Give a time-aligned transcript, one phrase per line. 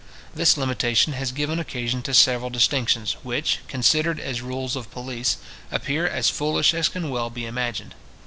[0.33, 5.37] This limitation has given occasion to several distinctions, which, considered as rules of police,
[5.69, 7.93] appear as foolish as can well be imagined.